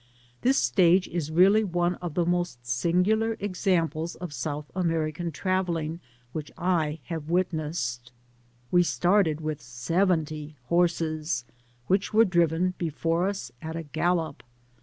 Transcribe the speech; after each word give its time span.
This 0.41 0.57
stage 0.57 1.07
is 1.09 1.29
really 1.29 1.63
one 1.63 1.93
of 2.01 2.15
the 2.15 2.25
most 2.25 2.57
angular 2.83 3.37
ex* 3.39 3.63
amples 3.65 4.15
of 4.15 4.33
South 4.33 4.71
American 4.75 5.29
travelling 5.31 5.99
which 6.31 6.51
I 6.57 6.97
have 7.03 7.29
witnessed. 7.29 8.11
We 8.71 8.81
started 8.81 9.41
mth 9.41 9.61
seventy 9.61 10.55
horses, 10.69 11.45
which 11.85 12.15
were 12.15 12.25
driven 12.25 12.73
before 12.79 13.27
us 13.27 13.51
at 13.61 13.75
a 13.75 13.83
gallop. 13.83 14.41